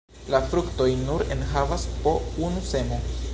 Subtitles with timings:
[0.33, 2.15] La fruktoj nur enhavas po
[2.49, 2.99] unu semo.